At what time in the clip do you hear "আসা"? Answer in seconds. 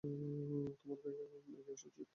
1.73-1.87